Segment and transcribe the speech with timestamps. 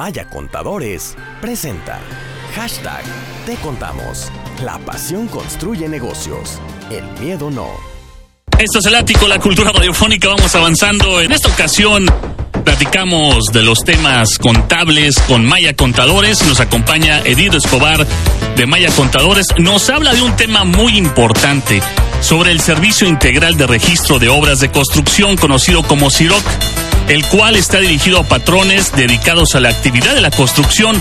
[0.00, 2.00] Maya Contadores presenta
[2.54, 3.02] hashtag
[3.44, 4.32] Te Contamos.
[4.64, 6.58] La pasión construye negocios,
[6.90, 7.68] el miedo no.
[8.58, 10.28] Esto es el ático, la cultura radiofónica.
[10.28, 11.20] Vamos avanzando.
[11.20, 12.06] En esta ocasión
[12.64, 16.46] platicamos de los temas contables con Maya Contadores.
[16.46, 18.06] Nos acompaña Edith Escobar
[18.56, 19.48] de Maya Contadores.
[19.58, 21.82] Nos habla de un tema muy importante
[22.22, 26.42] sobre el Servicio Integral de Registro de Obras de Construcción, conocido como CIROC
[27.10, 30.96] el cual está dirigido a patrones dedicados a la actividad de la construcción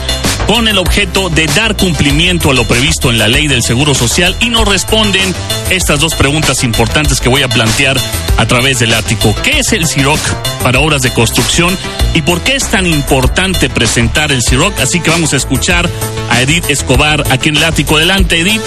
[0.48, 4.36] con el objeto de dar cumplimiento a lo previsto en la ley del Seguro Social
[4.40, 5.36] y nos responden
[5.70, 7.96] estas dos preguntas importantes que voy a plantear
[8.38, 9.36] a través del ático.
[9.44, 10.20] ¿Qué es el CIROC
[10.64, 11.78] para obras de construcción
[12.16, 14.80] y por qué es tan importante presentar el CIROC?
[14.80, 15.88] Así que vamos a escuchar
[16.32, 17.98] a Edith Escobar aquí en el ático.
[17.98, 18.64] Adelante, Edith.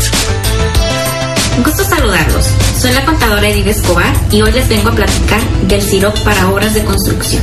[1.60, 2.46] Gusto saludarlos.
[2.80, 6.74] Soy la contadora Edith Escobar y hoy les vengo a platicar del CIROC para obras
[6.74, 7.42] de construcción.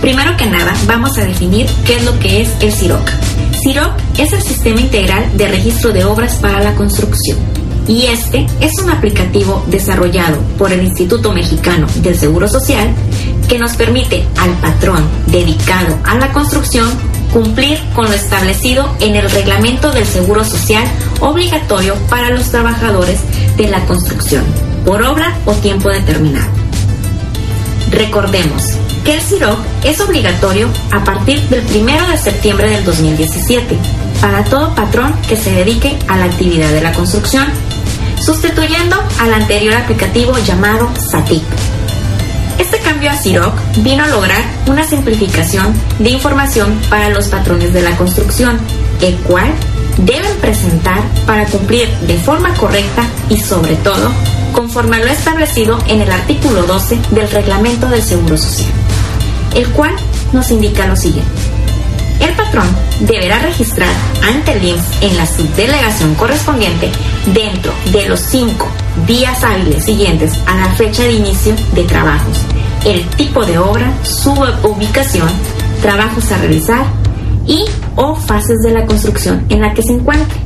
[0.00, 3.10] Primero que nada, vamos a definir qué es lo que es el CIROC.
[3.62, 7.38] CIROC es el Sistema Integral de Registro de Obras para la Construcción
[7.88, 12.94] y este es un aplicativo desarrollado por el Instituto Mexicano del Seguro Social
[13.48, 16.86] que nos permite al patrón dedicado a la construcción
[17.32, 20.84] cumplir con lo establecido en el reglamento del Seguro Social
[21.20, 23.20] obligatorio para los trabajadores
[23.56, 24.44] de la construcción,
[24.84, 26.50] por obra o tiempo determinado.
[27.90, 33.78] Recordemos que el CIROC es obligatorio a partir del 1 de septiembre del 2017
[34.20, 37.46] para todo patrón que se dedique a la actividad de la construcción,
[38.20, 41.67] sustituyendo al anterior aplicativo llamado SATIC
[42.58, 47.82] este cambio a CIROC vino a lograr una simplificación de información para los patrones de
[47.82, 48.58] la construcción,
[49.00, 49.52] el cual
[49.98, 54.10] deben presentar para cumplir de forma correcta y sobre todo
[54.52, 58.70] conforme a lo establecido en el artículo 12 del reglamento del Seguro Social,
[59.54, 59.94] el cual
[60.32, 61.30] nos indica lo siguiente.
[62.20, 62.66] El patrón
[63.00, 63.92] deberá registrar
[64.22, 66.90] ante el IMSS en la subdelegación correspondiente
[67.32, 68.68] dentro de los cinco
[69.06, 72.38] días hábiles siguientes a la fecha de inicio de trabajos,
[72.84, 75.28] el tipo de obra, su ubicación,
[75.82, 76.84] trabajos a realizar
[77.46, 77.64] y
[77.96, 80.38] o fases de la construcción en la que se encuentre.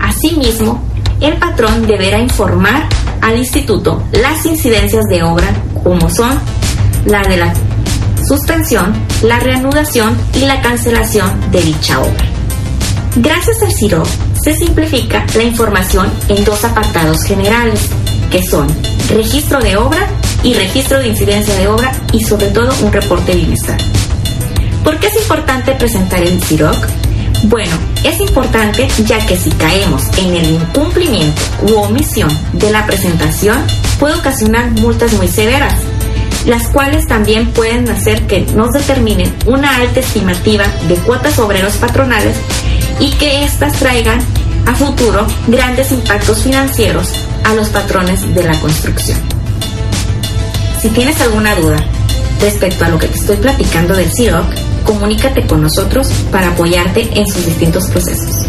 [0.00, 0.82] Asimismo,
[1.20, 2.88] el patrón deberá informar
[3.20, 5.48] al instituto las incidencias de obra
[5.82, 6.38] como son
[7.06, 7.54] la de la
[8.26, 8.92] suspensión,
[9.22, 12.33] la reanudación y la cancelación de dicha obra.
[13.16, 14.02] Gracias al CIRO
[14.42, 17.88] se simplifica la información en dos apartados generales,
[18.32, 18.66] que son
[19.08, 20.08] registro de obra
[20.42, 23.78] y registro de incidencia de obra y sobre todo un reporte bienestar.
[24.82, 26.76] ¿Por qué es importante presentar el CIROC?
[27.44, 33.62] Bueno, es importante ya que si caemos en el incumplimiento u omisión de la presentación
[34.00, 35.78] puede ocasionar multas muy severas,
[36.46, 42.34] las cuales también pueden hacer que nos determinen una alta estimativa de cuotas obreros patronales
[43.00, 44.20] y que éstas traigan
[44.66, 47.12] a futuro grandes impactos financieros
[47.44, 49.18] a los patrones de la construcción.
[50.80, 51.76] Si tienes alguna duda
[52.40, 54.46] respecto a lo que te estoy platicando del CIROC,
[54.84, 58.46] comunícate con nosotros para apoyarte en sus distintos procesos.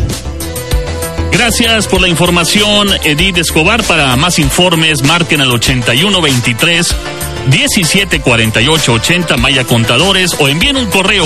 [1.31, 3.84] Gracias por la información, Edith Escobar.
[3.84, 6.95] Para más informes, marquen al 8123
[7.50, 11.25] 174880 Maya Contadores o envíen un correo